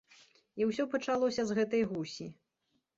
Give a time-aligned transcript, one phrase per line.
[0.61, 2.33] І ўсё пачалося з гэтай гусі.